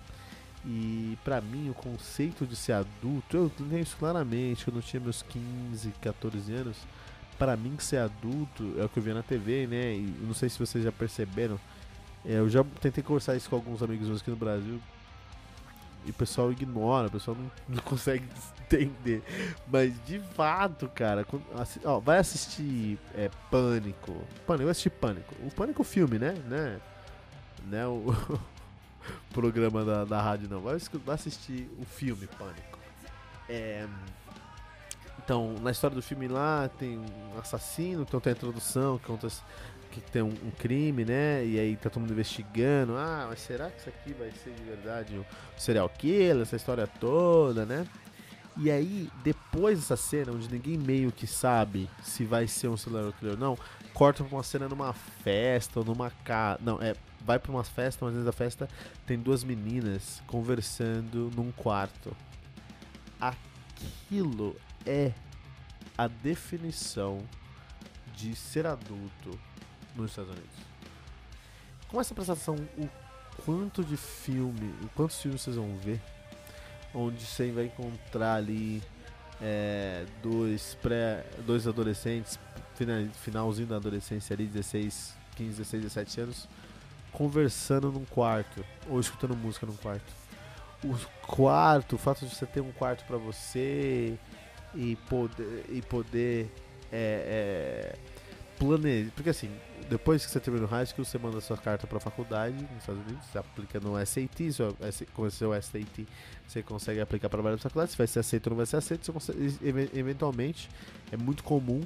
E 0.68 1.18
pra 1.24 1.42
mim, 1.42 1.70
o 1.70 1.76
conceito 1.76 2.46
de 2.46 2.56
ser 2.56 2.72
adulto, 2.72 3.38
eu 3.38 3.52
tenho 3.52 3.80
isso 3.80 3.96
claramente, 3.98 4.66
quando 4.66 4.78
eu 4.78 4.82
tinha 4.82 5.00
meus 5.00 5.22
15, 5.22 5.92
14 6.02 6.54
anos. 6.54 6.78
Para 7.38 7.56
mim, 7.56 7.76
ser 7.78 7.98
adulto 7.98 8.74
é 8.78 8.86
o 8.86 8.90
que 8.90 8.98
eu 8.98 9.04
via 9.04 9.14
na 9.14 9.22
TV, 9.22 9.68
né? 9.68 9.94
E 9.94 10.02
não 10.22 10.34
sei 10.34 10.50
se 10.50 10.58
vocês 10.58 10.84
já 10.84 10.92
perceberam. 10.92 11.60
É, 12.24 12.40
eu 12.40 12.50
já 12.50 12.64
tentei 12.82 13.04
conversar 13.04 13.36
isso 13.36 13.48
com 13.48 13.58
alguns 13.58 13.84
amigos 13.84 14.08
meus 14.08 14.22
aqui 14.22 14.32
no 14.32 14.38
Brasil 14.38 14.82
e 16.06 16.12
o 16.12 16.14
pessoal 16.14 16.52
ignora, 16.52 17.08
o 17.08 17.12
pessoal 17.12 17.36
não, 17.38 17.52
não 17.76 17.84
consegue 17.84 18.26
entender. 18.62 19.24
Mas 19.68 19.94
de 20.06 20.20
fato, 20.20 20.88
cara, 20.90 21.26
assi 21.58 21.80
ó, 21.84 22.00
vai 22.00 22.18
assistir 22.18 22.98
é, 23.14 23.30
Pânico. 23.50 24.14
Pânico, 24.46 24.64
eu 24.64 24.70
assisti 24.70 24.90
Pânico. 24.90 25.36
O 25.44 25.52
Pânico 25.52 25.84
filme, 25.84 26.18
né? 26.18 26.34
né? 26.48 26.80
né? 27.66 27.86
O 27.88 28.14
programa 29.34 29.84
da, 29.84 30.06
da 30.06 30.22
rádio 30.22 30.50
não. 30.50 30.62
Vai, 30.62 30.78
vai 31.06 31.16
assistir 31.16 31.70
o 31.80 31.86
filme 31.86 32.28
Pânico. 32.28 32.80
É, 33.48 33.88
Então, 35.24 35.56
na 35.62 35.72
história 35.72 35.96
do 35.96 36.02
filme 36.02 36.28
lá, 36.28 36.70
tem 36.78 37.00
um 37.00 37.40
assassino, 37.40 38.04
então 38.04 38.20
tem 38.20 38.32
a 38.32 38.36
introdução, 38.36 38.98
que 38.98 39.06
conta 39.06 39.28
que 40.02 40.12
tem 40.12 40.22
um, 40.22 40.28
um, 40.28 40.52
crime, 40.58 41.06
né? 41.06 41.46
E 41.46 41.60
aí 41.60 41.76
tá 41.76 41.90
todo 41.90 42.02
mundo 42.02 42.14
investigando. 42.14 42.96
Ah, 42.98 43.28
mas 43.30 43.40
será 43.40 43.70
que 43.70 43.80
isso 43.80 43.90
aqui 43.90 44.14
vai 44.14 44.32
ser 44.32 44.52
de 44.52 44.64
verdade 44.64 45.18
um 45.18 45.24
serial 45.58 45.90
killer, 45.90 46.42
essa 46.42 46.56
história 46.56 46.88
toda, 46.88 47.66
né? 47.66 47.86
E 48.58 48.72
aí, 48.72 49.10
depois 49.24 49.80
dessa 49.80 49.98
cena, 49.98 50.32
onde 50.32 50.50
ninguém 50.50 50.78
meio 50.78 51.12
que 51.12 51.28
sabe 51.28 51.90
se 52.02 52.24
vai 52.24 52.48
ser 52.48 52.70
um 52.70 52.78
serial 52.78 53.12
killer 53.14 53.34
ou 53.34 53.40
não, 53.40 53.58
corta 53.94 54.24
pra 54.24 54.36
uma 54.36 54.44
cena 54.44 54.70
numa 54.70 54.94
festa 54.94 55.80
ou 55.80 55.86
numa 55.86 56.10
casa. 56.10 56.60
Não, 56.64 56.82
é. 56.82 56.96
Vai 57.22 57.40
pra 57.40 57.52
uma 57.52 57.64
festa, 57.64 58.06
mas 58.06 58.14
dentro 58.14 58.28
da 58.28 58.32
festa 58.32 58.70
tem 59.08 59.18
duas 59.18 59.44
meninas 59.44 60.22
conversando 60.28 61.32
num 61.36 61.52
quarto. 61.52 62.16
Aquilo 63.20 64.56
é 64.86 65.12
a 65.98 66.08
definição 66.08 67.20
de 68.16 68.36
ser 68.36 68.66
adulto 68.66 69.40
nos 69.96 70.12
Estados 70.12 70.32
Unidos. 70.32 70.56
Com 71.88 72.02
essa 72.02 72.14
apresentação, 72.14 72.56
o 72.78 72.90
quanto 73.46 73.84
de 73.84 73.98
filme, 73.98 74.74
o 74.84 74.90
quantos 74.96 75.22
filmes 75.22 75.42
vocês 75.42 75.56
vão 75.56 75.76
ver, 75.78 76.02
onde 76.94 77.24
você 77.24 77.52
vai 77.52 77.66
encontrar 77.66 78.36
ali 78.36 78.82
é, 79.42 80.06
dois, 80.22 80.78
pré, 80.82 81.26
dois 81.46 81.68
adolescentes, 81.68 82.40
finalzinho 83.22 83.68
da 83.68 83.78
adolescência 83.78 84.34
ali, 84.34 84.46
16, 84.46 85.14
15, 85.36 85.50
16, 85.58 85.84
17 85.84 86.22
anos, 86.22 86.48
conversando 87.12 87.92
num 87.92 88.06
quarto, 88.06 88.66
ou 88.90 89.00
escutando 89.00 89.36
música 89.36 89.66
num 89.66 89.76
quarto. 89.76 90.12
O 90.84 90.96
quarto, 91.26 91.96
o 91.96 91.98
fato 91.98 92.26
de 92.26 92.36
você 92.36 92.46
ter 92.46 92.62
um 92.62 92.72
quarto 92.72 93.06
para 93.06 93.18
você 93.18 94.18
e 94.74 94.96
poder, 95.10 95.66
e 95.70 95.82
poder 95.82 96.52
é, 96.92 97.96
é, 97.96 98.15
planejar. 98.58 99.12
Porque 99.16 99.30
assim, 99.30 99.50
depois 99.90 100.26
que 100.26 100.32
você 100.32 100.40
termina 100.40 100.66
o 100.66 100.70
high 100.70 100.86
school, 100.86 101.06
você 101.06 101.18
manda 101.18 101.40
sua 101.42 101.58
carta 101.58 101.86
para 101.86 101.98
a 101.98 102.02
faculdade 102.02 102.56
nos 102.56 102.80
Estados 102.80 103.02
Unidos, 103.06 103.26
você 103.26 103.38
aplica 103.38 103.80
no 103.80 103.94
SAT, 104.06 105.08
com 105.14 105.24
o 105.24 105.32
seu 105.32 105.52
SAT 105.62 106.08
você 106.48 106.64
consegue 106.64 107.00
aplicar 107.00 107.30
para 107.30 107.42
várias 107.42 107.62
faculdades, 107.62 107.92
se 107.92 107.98
vai 107.98 108.08
ser 108.08 108.20
aceito 108.20 108.48
ou 108.48 108.52
não 108.52 108.58
vai 108.58 108.66
ser 108.66 108.78
aceito, 108.78 109.12
consegue, 109.14 109.60
eventualmente 109.94 110.70
é 111.12 111.18
muito 111.18 111.44
comum 111.44 111.82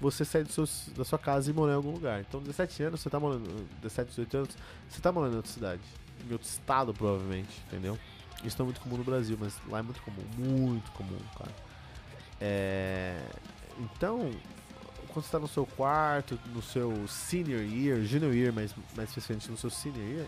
você 0.00 0.24
sair 0.24 0.44
do 0.44 0.52
seu, 0.52 0.64
da 0.94 1.04
sua 1.04 1.18
casa 1.18 1.50
e 1.50 1.54
morar 1.54 1.72
em 1.72 1.76
algum 1.76 1.90
lugar. 1.90 2.20
Então, 2.20 2.40
17 2.40 2.82
anos, 2.84 3.00
você 3.00 3.10
tá 3.10 3.18
morando, 3.18 3.66
17, 3.82 4.10
18 4.10 4.36
anos, 4.36 4.56
você 4.88 5.00
tá 5.00 5.10
morando 5.10 5.32
em 5.32 5.36
outra 5.36 5.50
cidade, 5.50 5.82
em 6.28 6.32
outro 6.32 6.46
estado 6.46 6.94
provavelmente, 6.94 7.62
entendeu? 7.66 7.98
Isso 8.44 8.56
não 8.58 8.64
é 8.64 8.66
muito 8.66 8.80
comum 8.80 8.96
no 8.96 9.04
Brasil, 9.04 9.36
mas 9.40 9.58
lá 9.68 9.80
é 9.80 9.82
muito 9.82 10.00
comum, 10.02 10.22
muito 10.36 10.90
comum, 10.92 11.18
cara. 11.36 11.50
É... 12.40 13.20
Então, 13.78 14.30
quando 15.18 15.22
você 15.22 15.28
está 15.28 15.38
no 15.38 15.48
seu 15.48 15.66
quarto, 15.66 16.38
no 16.54 16.62
seu 16.62 17.06
senior 17.08 17.60
year, 17.62 18.02
junior 18.02 18.32
year, 18.32 18.52
mais, 18.52 18.74
mais 18.96 19.08
especificamente 19.08 19.50
no 19.50 19.56
seu 19.56 19.70
senior 19.70 20.04
year, 20.04 20.26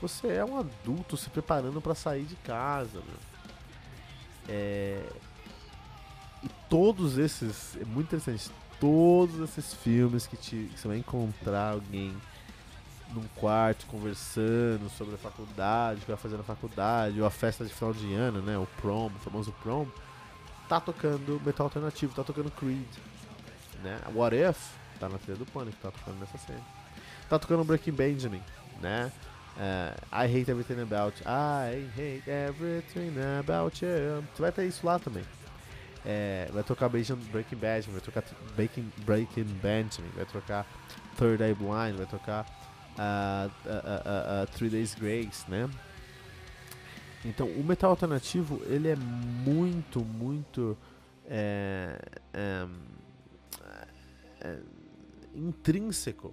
você 0.00 0.28
é 0.28 0.44
um 0.44 0.58
adulto 0.58 1.16
se 1.16 1.30
preparando 1.30 1.80
para 1.80 1.94
sair 1.94 2.24
de 2.24 2.36
casa, 2.36 2.94
meu. 2.94 3.18
É... 4.48 5.02
E 6.42 6.48
todos 6.68 7.18
esses, 7.18 7.76
é 7.76 7.84
muito 7.84 8.14
interessante, 8.14 8.50
todos 8.78 9.40
esses 9.40 9.74
filmes 9.74 10.26
que, 10.26 10.36
te, 10.36 10.70
que 10.72 10.78
você 10.78 10.88
vai 10.88 10.98
encontrar 10.98 11.72
alguém 11.72 12.14
num 13.12 13.24
quarto 13.36 13.86
conversando 13.86 14.88
sobre 14.96 15.14
a 15.14 15.18
faculdade, 15.18 16.00
que 16.00 16.06
vai 16.06 16.16
fazer 16.16 16.36
na 16.36 16.42
faculdade, 16.42 17.20
ou 17.20 17.26
a 17.26 17.30
festa 17.30 17.64
de 17.64 17.72
final 17.72 17.92
de 17.92 18.14
ano, 18.14 18.40
né, 18.40 18.56
o 18.56 18.66
prom, 18.80 19.06
o 19.06 19.18
famoso 19.18 19.52
prom, 19.62 19.86
tá 20.68 20.80
tocando 20.80 21.40
metal 21.44 21.66
alternativo, 21.66 22.14
tá 22.14 22.22
tocando 22.22 22.50
Creed, 22.52 22.86
né? 23.82 24.00
What 24.14 24.36
If 24.36 24.58
tá 24.98 25.08
na 25.08 25.18
trilha 25.18 25.38
do 25.38 25.46
Pânico, 25.46 25.76
tá 25.82 25.90
tocando 25.90 26.20
nessa 26.20 26.38
cena. 26.38 26.60
Tá 27.28 27.38
tocando 27.38 27.64
Breaking 27.64 27.92
Benjamin, 27.92 28.42
né? 28.80 29.10
Uh, 29.56 29.94
I 30.12 30.26
hate 30.26 30.50
everything 30.50 30.80
about 30.80 31.18
you. 31.20 31.26
I 31.26 31.88
hate 31.96 32.30
everything 32.30 33.12
about 33.38 33.84
you. 33.84 34.24
Você 34.34 34.42
vai 34.42 34.52
ter 34.52 34.66
isso 34.66 34.86
lá 34.86 34.98
também. 34.98 35.24
É, 36.04 36.48
vai 36.52 36.62
tocar 36.62 36.88
Breaking 36.88 37.56
Benjamin, 37.56 37.92
vai 37.92 38.00
tocar 38.00 38.24
Breaking, 38.56 38.90
Breaking 39.04 39.44
Benjamin, 39.44 40.08
vai 40.14 40.24
tocar 40.24 40.66
Third 41.18 41.42
Eye 41.42 41.54
Blind, 41.54 41.96
vai 41.96 42.06
tocar 42.06 42.46
uh, 42.96 43.50
uh, 43.66 44.44
uh, 44.44 44.46
Three 44.56 44.70
Days 44.70 44.94
Grace, 44.94 45.44
né? 45.48 45.68
Então, 47.24 47.46
o 47.46 47.62
metal 47.62 47.90
alternativo, 47.90 48.62
ele 48.64 48.88
é 48.88 48.96
muito, 48.96 50.00
muito 50.00 50.76
é, 51.28 52.00
é, 52.32 52.66
é, 54.40 54.58
intrínseco 55.34 56.32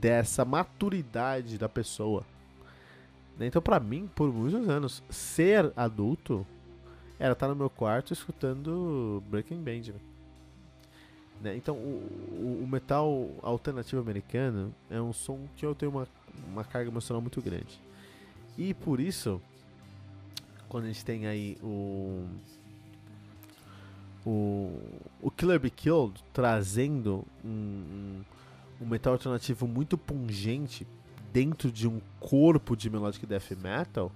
dessa 0.00 0.44
maturidade 0.44 1.58
da 1.58 1.68
pessoa. 1.68 2.24
Né? 3.38 3.46
Então, 3.46 3.62
para 3.62 3.78
mim, 3.78 4.10
por 4.14 4.32
muitos 4.32 4.68
anos, 4.68 5.02
ser 5.08 5.72
adulto 5.76 6.46
era 7.18 7.32
estar 7.32 7.48
no 7.48 7.56
meu 7.56 7.70
quarto 7.70 8.12
escutando 8.12 9.22
Breaking 9.28 9.62
Benjamin. 9.62 10.00
Né? 11.40 11.56
Então, 11.56 11.76
o, 11.76 12.60
o, 12.62 12.66
metal 12.66 13.30
alternativo 13.42 14.00
americano 14.00 14.74
é 14.90 15.00
um 15.00 15.12
som 15.12 15.46
que 15.56 15.64
eu 15.64 15.74
tenho 15.74 15.92
uma, 15.92 16.08
uma 16.48 16.64
carga 16.64 16.90
emocional 16.90 17.20
muito 17.20 17.40
grande. 17.40 17.80
E 18.56 18.74
por 18.74 18.98
isso, 18.98 19.40
quando 20.68 20.84
a 20.84 20.86
gente 20.88 21.04
tem 21.04 21.26
aí 21.26 21.56
o 21.62 22.26
o, 24.28 24.70
o 25.22 25.30
Killer 25.30 25.58
Be 25.58 25.70
Killed 25.70 26.22
trazendo 26.34 27.24
um, 27.42 27.48
um, 27.48 28.24
um, 28.82 28.86
metal 28.86 29.14
alternativo 29.14 29.66
muito 29.66 29.96
pungente 29.96 30.86
dentro 31.32 31.72
de 31.72 31.88
um 31.88 31.98
corpo 32.20 32.76
de 32.76 32.90
melodic 32.90 33.24
death 33.24 33.52
metal 33.62 34.12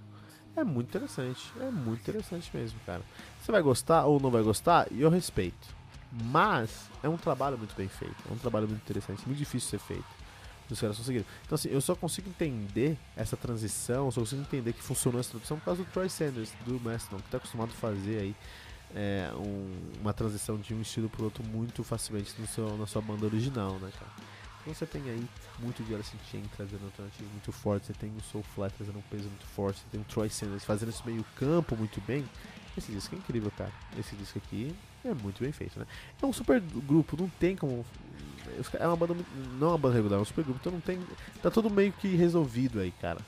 é 0.54 0.62
muito 0.62 0.88
interessante. 0.88 1.50
É 1.59 1.71
muito 1.71 2.00
interessante 2.00 2.50
mesmo, 2.54 2.78
cara. 2.85 3.00
Você 3.40 3.50
vai 3.50 3.62
gostar 3.62 4.04
ou 4.04 4.21
não 4.21 4.31
vai 4.31 4.42
gostar, 4.42 4.87
eu 4.92 5.09
respeito. 5.09 5.66
Mas 6.12 6.90
é 7.02 7.09
um 7.09 7.16
trabalho 7.16 7.57
muito 7.57 7.75
bem 7.75 7.88
feito. 7.88 8.16
É 8.28 8.33
um 8.35 8.37
trabalho 8.37 8.69
muito 8.69 8.83
interessante, 8.83 9.26
muito 9.26 9.38
difícil 9.38 9.78
de 9.78 9.83
ser 9.83 9.95
feito. 9.95 10.23
Os 10.71 10.78
caras 10.78 10.99
conseguiram. 10.99 11.25
Então, 11.47 11.54
assim, 11.54 11.71
eu 11.71 11.81
só 11.81 11.95
consigo 11.95 12.28
entender 12.28 12.99
essa 13.16 13.35
transição, 13.35 14.11
só 14.11 14.21
consigo 14.21 14.42
entender 14.42 14.75
que 14.75 14.83
funcionou 14.83 15.21
essa 15.21 15.31
tradução 15.31 15.59
por 15.59 15.64
causa 15.64 15.83
do 15.83 15.90
Troy 15.90 16.09
Sanders, 16.11 16.52
do 16.66 16.78
Mastodon, 16.81 17.19
que 17.19 17.28
está 17.28 17.38
acostumado 17.38 17.71
a 17.71 17.75
fazer 17.75 18.21
aí 18.21 18.37
é, 18.94 19.30
um, 19.34 20.00
uma 20.00 20.12
transição 20.12 20.58
de 20.58 20.75
um 20.75 20.80
estilo 20.80 21.08
para 21.08 21.25
outro 21.25 21.44
muito 21.44 21.82
facilmente 21.82 22.34
no 22.38 22.46
seu, 22.46 22.76
na 22.76 22.87
sua 22.87 23.02
banda 23.02 23.26
original, 23.26 23.72
né, 23.78 23.90
cara? 23.99 24.11
Então 24.62 24.75
você 24.75 24.87
tem 24.87 25.02
aí 25.02 25.28
muito 25.58 25.82
de 25.82 25.92
Alice 25.92 26.14
in 26.14 26.20
Chain 26.30 26.44
trazendo 26.56 26.84
um 26.84 27.25
muito 27.32 27.50
forte, 27.50 27.87
você 27.87 27.92
tem 27.92 28.11
o 28.16 28.22
Soul 28.22 28.44
Flat 28.44 28.72
trazendo 28.76 28.99
um 28.99 29.02
peso 29.02 29.28
muito 29.28 29.46
forte, 29.46 29.80
você 29.80 29.87
tem 29.90 30.00
o 30.00 30.04
Troy 30.04 30.30
Sanders 30.30 30.64
fazendo 30.64 30.90
esse 30.90 31.04
meio 31.04 31.25
campo 31.37 31.76
muito 31.76 32.00
bem. 32.02 32.25
Esse 32.78 32.92
disco 32.92 33.14
é 33.14 33.18
incrível, 33.18 33.50
cara. 33.56 33.72
Esse 33.99 34.16
disco 34.16 34.38
aqui 34.38 34.75
é 35.04 35.12
muito 35.12 35.42
bem 35.42 35.52
feito, 35.52 35.78
né? 35.78 35.87
É 36.20 36.25
um 36.25 36.32
super 36.32 36.61
grupo, 36.61 37.16
não 37.20 37.28
tem 37.28 37.56
como. 37.56 37.84
É 38.78 38.87
uma 38.87 38.96
banda. 38.96 39.16
Não 39.58 39.68
é 39.68 39.70
uma 39.72 39.78
banda 39.78 39.94
regular, 39.96 40.18
é 40.18 40.22
um 40.22 40.25
super 40.25 40.44
grupo, 40.44 40.58
então 40.61 40.72
não 40.72 40.80
tem. 40.80 40.99
Tá 41.42 41.50
tudo 41.50 41.68
meio 41.68 41.92
que 41.92 42.14
resolvido 42.14 42.80
aí, 42.80 42.90
cara. 42.92 43.20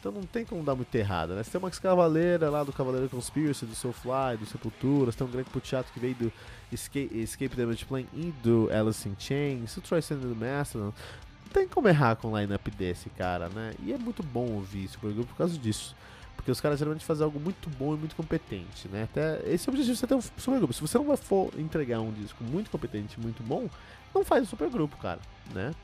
Então 0.00 0.10
não 0.10 0.22
tem 0.22 0.46
como 0.46 0.64
dar 0.64 0.74
muito 0.74 0.94
errado, 0.94 1.34
né? 1.34 1.42
Você 1.42 1.50
tem 1.50 1.58
uma 1.58 1.70
Cavaleira 1.70 2.48
lá 2.48 2.64
do 2.64 2.72
Cavaleiro 2.72 3.06
Conspiracy, 3.10 3.66
do 3.66 3.74
Soulfly, 3.74 4.38
do 4.38 4.46
Sepultura, 4.46 5.12
você 5.12 5.18
tem 5.18 5.26
um 5.26 5.30
grande 5.30 5.50
teatro 5.60 5.92
que 5.92 6.00
veio 6.00 6.14
do 6.14 6.32
Escape, 6.72 7.10
Escape 7.12 7.54
Damage 7.54 7.84
Plane 7.84 8.08
e 8.14 8.32
do 8.42 8.70
Alice 8.72 9.06
in 9.06 9.14
Chains, 9.18 9.76
o 9.76 9.80
Troy 9.82 10.00
Sanders 10.00 10.30
do 10.30 10.34
Mastodon. 10.34 10.86
Não 10.86 11.52
tem 11.52 11.68
como 11.68 11.86
errar 11.86 12.16
com 12.16 12.28
um 12.32 12.38
line-up 12.38 12.70
desse, 12.70 13.10
cara, 13.10 13.50
né? 13.50 13.74
E 13.84 13.92
é 13.92 13.98
muito 13.98 14.22
bom 14.22 14.46
ouvir 14.52 14.84
isso 14.84 14.98
por 14.98 15.36
causa 15.36 15.58
disso. 15.58 15.94
Porque 16.34 16.50
os 16.50 16.62
caras 16.62 16.78
geralmente 16.78 17.04
fazem 17.04 17.22
algo 17.22 17.38
muito 17.38 17.68
bom 17.68 17.94
e 17.94 17.98
muito 17.98 18.16
competente, 18.16 18.88
né? 18.88 19.02
Até 19.02 19.42
esse 19.52 19.68
é 19.68 19.70
o 19.70 19.74
objetivo 19.74 19.92
de 19.92 20.00
você 20.00 20.06
ter 20.06 20.14
um 20.14 20.22
supergrupo. 20.22 20.72
Se 20.72 20.80
você 20.80 20.96
não 20.96 21.14
for 21.18 21.52
entregar 21.58 22.00
um 22.00 22.10
disco 22.10 22.42
muito 22.42 22.70
competente 22.70 23.20
muito 23.20 23.42
bom, 23.42 23.68
não 24.14 24.24
faz 24.24 24.44
um 24.44 24.46
supergrupo, 24.46 24.96
cara, 24.96 25.20
né? 25.52 25.74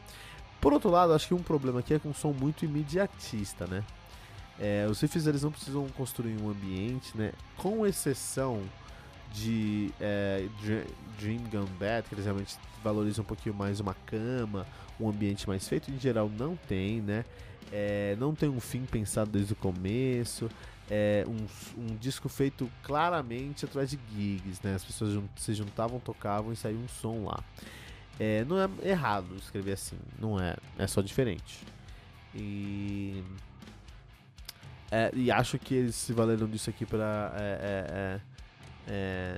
Por 0.59 0.73
outro 0.73 0.89
lado, 0.89 1.13
acho 1.13 1.29
que 1.29 1.35
um 1.35 1.43
problema 1.43 1.81
aqui 1.81 1.93
é 1.93 1.99
com 1.99 2.09
um 2.09 2.15
som 2.15 2.33
muito 2.33 2.65
imediatista, 2.65 3.67
né? 3.67 3.85
É, 4.59 4.87
os 4.89 5.01
riffs 5.01 5.27
eles 5.27 5.43
não 5.43 5.53
precisam 5.53 5.87
construir 5.91 6.37
um 6.41 6.49
ambiente, 6.49 7.17
né? 7.17 7.33
Com 7.57 7.87
exceção 7.87 8.63
de 9.33 9.93
é, 10.01 10.47
Dream 11.19 11.43
Gun 11.51 11.67
que 12.09 12.15
eles 12.15 12.25
realmente 12.25 12.57
valorizam 12.83 13.23
um 13.23 13.27
pouquinho 13.27 13.55
mais 13.55 13.81
uma 13.81 13.95
cama, 14.07 14.67
um 14.99 15.09
ambiente 15.09 15.47
mais 15.47 15.69
feito, 15.69 15.91
em 15.91 15.99
geral 15.99 16.31
não 16.31 16.57
tem, 16.57 17.01
né? 17.01 17.25
É, 17.73 18.17
não 18.19 18.35
tem 18.35 18.49
um 18.49 18.61
fim 18.61 18.85
pensado 18.85 19.31
desde 19.31 19.53
o 19.53 19.57
começo. 19.57 20.49
É 20.89 21.27
um, 21.27 21.83
um 21.83 21.97
disco 21.97 22.29
feito 22.29 22.71
claramente 22.85 23.65
atrás 23.65 23.91
de 23.91 23.99
gigs, 24.15 24.61
né? 24.63 24.75
As 24.75 24.85
pessoas 24.85 25.21
se 25.37 25.53
juntavam, 25.53 25.99
tocavam 25.99 26.53
e 26.53 26.57
saiu 26.57 26.79
um 26.79 26.89
som 26.89 27.25
lá. 27.25 27.43
É, 28.19 28.45
não 28.45 28.57
é 28.59 28.69
errado 28.89 29.35
escrever 29.37 29.73
assim, 29.73 29.97
não 30.19 30.41
é, 30.41 30.57
é 30.79 30.87
só 30.87 31.03
diferente. 31.03 31.67
E 32.35 33.23
é, 34.91 35.11
e 35.15 35.31
acho 35.31 35.59
que 35.59 35.75
eles 35.75 35.97
se 35.97 36.13
valeram 36.13 36.49
disso 36.49 36.71
aqui 36.71 36.87
para 36.87 37.33
é, 37.37 37.59
é, 37.61 38.21
é, 38.89 39.37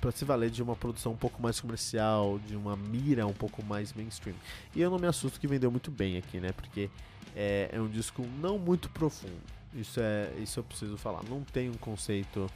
para 0.00 0.10
se 0.12 0.24
valer 0.24 0.50
de 0.50 0.62
uma 0.62 0.76
produção 0.76 1.12
um 1.12 1.16
pouco 1.16 1.42
mais 1.42 1.60
comercial, 1.60 2.38
de 2.38 2.54
uma 2.54 2.76
mira 2.76 3.26
um 3.26 3.32
pouco 3.32 3.64
mais 3.64 3.92
mainstream. 3.92 4.36
E 4.74 4.80
eu 4.80 4.90
não 4.90 4.98
me 4.98 5.06
assusto 5.06 5.40
que 5.40 5.48
vendeu 5.48 5.70
muito 5.70 5.90
bem 5.90 6.16
aqui, 6.16 6.38
né? 6.38 6.52
Porque 6.52 6.90
é, 7.34 7.70
é 7.72 7.80
um 7.80 7.88
disco 7.88 8.24
não 8.40 8.58
muito 8.58 8.88
profundo. 8.90 9.40
Isso 9.74 9.98
é, 10.00 10.32
isso 10.38 10.60
eu 10.60 10.64
preciso 10.64 10.96
falar. 10.96 11.22
Não 11.24 11.42
tem 11.42 11.68
um 11.68 11.74
conceito 11.74 12.48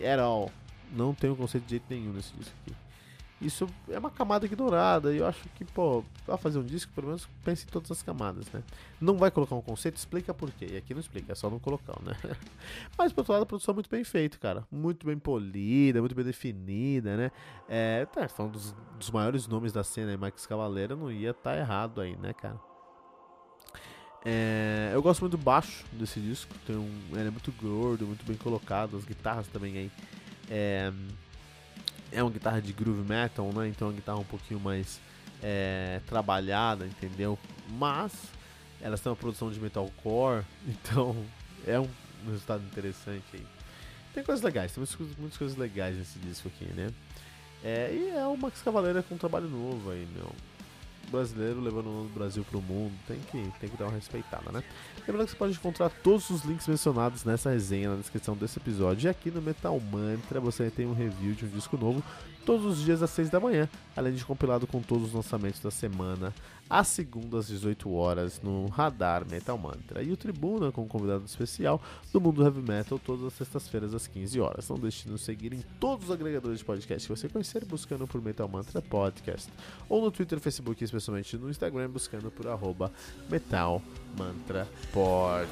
at 0.00 0.18
all. 0.20 0.52
Não 0.92 1.12
tem 1.12 1.30
um 1.30 1.36
conceito 1.36 1.64
de 1.64 1.70
jeito 1.70 1.86
nenhum 1.90 2.12
nesse 2.12 2.32
disco 2.34 2.54
aqui. 2.62 2.85
Isso 3.40 3.68
é 3.90 3.98
uma 3.98 4.10
camada 4.10 4.46
ignorada 4.46 5.12
e 5.12 5.18
eu 5.18 5.26
acho 5.26 5.46
que, 5.50 5.64
pô, 5.64 6.02
pra 6.24 6.38
fazer 6.38 6.58
um 6.58 6.64
disco, 6.64 6.90
pelo 6.94 7.08
menos 7.08 7.28
pense 7.44 7.66
em 7.66 7.68
todas 7.68 7.90
as 7.90 8.02
camadas, 8.02 8.50
né? 8.50 8.62
Não 8.98 9.18
vai 9.18 9.30
colocar 9.30 9.54
um 9.54 9.60
conceito, 9.60 9.96
explica 9.96 10.32
por 10.32 10.50
quê. 10.52 10.68
E 10.72 10.76
aqui 10.78 10.94
não 10.94 11.00
explica, 11.00 11.32
é 11.32 11.34
só 11.34 11.50
não 11.50 11.58
colocar, 11.58 12.00
né? 12.02 12.14
Mas, 12.96 13.12
por 13.12 13.20
outro 13.20 13.34
lado, 13.34 13.42
a 13.42 13.46
produção 13.46 13.72
é 13.72 13.74
muito 13.74 13.90
bem 13.90 14.04
feita, 14.04 14.38
cara. 14.38 14.66
Muito 14.72 15.04
bem 15.06 15.18
polida, 15.18 16.00
muito 16.00 16.14
bem 16.14 16.24
definida, 16.24 17.14
né? 17.14 17.30
É, 17.68 18.06
tá, 18.06 18.26
falando 18.26 18.52
dos, 18.52 18.74
dos 18.98 19.10
maiores 19.10 19.46
nomes 19.46 19.70
da 19.70 19.84
cena, 19.84 20.16
Max 20.16 20.46
Cavaleira 20.46 20.96
não 20.96 21.12
ia 21.12 21.32
estar 21.32 21.52
tá 21.52 21.58
errado 21.58 22.00
aí, 22.00 22.16
né, 22.16 22.32
cara? 22.32 22.58
É, 24.24 24.90
eu 24.94 25.02
gosto 25.02 25.20
muito 25.20 25.36
do 25.36 25.42
baixo 25.42 25.84
desse 25.92 26.18
disco, 26.18 26.52
tem 26.66 26.74
um, 26.74 27.00
ele 27.12 27.28
é 27.28 27.30
muito 27.30 27.52
gordo, 27.52 28.06
muito 28.06 28.24
bem 28.24 28.36
colocado, 28.36 28.96
as 28.96 29.04
guitarras 29.04 29.46
também 29.46 29.76
aí. 29.76 29.90
É, 30.50 30.92
é 32.12 32.22
uma 32.22 32.30
guitarra 32.30 32.60
de 32.60 32.72
groove 32.72 33.08
metal, 33.08 33.52
né? 33.52 33.68
Então 33.68 33.88
é 33.88 33.90
uma 33.90 33.96
guitarra 33.96 34.18
um 34.18 34.24
pouquinho 34.24 34.60
mais 34.60 35.00
é, 35.42 36.00
trabalhada, 36.06 36.86
entendeu? 36.86 37.38
Mas 37.70 38.12
elas 38.80 39.00
têm 39.00 39.10
uma 39.10 39.16
produção 39.16 39.50
de 39.50 39.60
metalcore, 39.60 40.44
então 40.66 41.16
é 41.66 41.78
um 41.78 41.88
resultado 42.26 42.64
interessante 42.64 43.24
aí. 43.34 43.46
Tem 44.14 44.24
coisas 44.24 44.42
legais, 44.42 44.72
tem 44.72 44.82
muitas, 44.82 45.18
muitas 45.18 45.38
coisas 45.38 45.56
legais 45.56 45.96
nesse 45.96 46.18
disco 46.18 46.48
aqui, 46.48 46.64
né? 46.74 46.90
É, 47.64 47.90
e 47.92 48.10
é 48.16 48.26
o 48.26 48.36
Max 48.36 48.62
Cavaleira 48.62 49.02
com 49.02 49.14
um 49.14 49.18
trabalho 49.18 49.48
novo 49.48 49.90
aí, 49.90 50.06
meu 50.14 50.30
brasileiro 51.10 51.60
levando 51.60 51.88
o 51.88 52.10
Brasil 52.14 52.44
pro 52.44 52.60
mundo, 52.60 52.92
tem 53.06 53.18
que, 53.18 53.52
tem 53.60 53.68
que 53.68 53.76
dar 53.76 53.86
uma 53.86 53.94
respeitada, 53.94 54.50
né? 54.52 54.62
Lembrando 55.06 55.26
que 55.26 55.32
você 55.32 55.36
pode 55.36 55.52
encontrar 55.54 55.88
todos 55.88 56.28
os 56.30 56.44
links 56.44 56.66
mencionados 56.66 57.24
nessa 57.24 57.50
resenha 57.50 57.90
na 57.90 57.96
descrição 57.96 58.36
desse 58.36 58.58
episódio. 58.58 59.06
E 59.06 59.08
aqui 59.08 59.30
no 59.30 59.40
Metal 59.40 59.78
Mantra 59.80 60.40
você 60.40 60.70
tem 60.70 60.86
um 60.86 60.94
review 60.94 61.34
de 61.34 61.44
um 61.44 61.48
disco 61.48 61.76
novo 61.76 62.02
todos 62.46 62.64
os 62.64 62.84
dias 62.84 63.02
às 63.02 63.10
6 63.10 63.28
da 63.28 63.40
manhã, 63.40 63.68
além 63.96 64.14
de 64.14 64.24
compilado 64.24 64.68
com 64.68 64.80
todos 64.80 65.08
os 65.08 65.12
lançamentos 65.12 65.60
da 65.60 65.70
semana, 65.70 66.32
às 66.70 66.86
segundas 66.88 67.40
às 67.40 67.48
18 67.48 67.92
horas, 67.92 68.40
no 68.40 68.66
Radar 68.66 69.28
Metal 69.28 69.58
Mantra. 69.58 70.02
E 70.02 70.12
o 70.12 70.16
Tribuna 70.16 70.70
com 70.70 70.82
um 70.82 70.88
convidado 70.88 71.24
especial 71.24 71.82
do 72.12 72.20
mundo 72.20 72.44
heavy 72.44 72.62
metal 72.62 72.98
todas 72.98 73.24
as 73.24 73.32
sextas-feiras 73.32 73.94
às 73.94 74.06
15 74.06 74.40
horas. 74.40 74.68
Não 74.68 74.78
deixe 74.78 75.04
de 75.04 75.10
nos 75.10 75.22
seguir 75.22 75.52
em 75.52 75.62
todos 75.80 76.06
os 76.06 76.10
agregadores 76.14 76.60
de 76.60 76.64
podcast 76.64 77.06
que 77.06 77.16
você 77.16 77.28
conhecer, 77.28 77.64
buscando 77.64 78.06
por 78.06 78.22
Metal 78.22 78.48
Mantra 78.48 78.80
Podcast. 78.80 79.52
Ou 79.88 80.02
no 80.02 80.10
Twitter, 80.12 80.38
Facebook 80.38 80.82
e 80.82 80.84
especialmente 80.96 81.36
no 81.36 81.50
Instagram, 81.50 81.88
buscando 81.90 82.30
por 82.30 82.46
arroba 82.46 82.92
Metal 83.28 83.82
Mantra 84.16 84.66
Pod. 84.92 85.48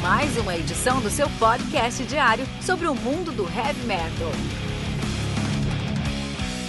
mais 0.00 0.36
uma 0.36 0.54
edição 0.54 1.00
do 1.00 1.08
seu 1.08 1.28
podcast 1.38 2.04
diário 2.04 2.44
sobre 2.60 2.86
o 2.86 2.94
mundo 2.94 3.32
do 3.32 3.44
heavy 3.44 3.86
metal. 3.86 4.63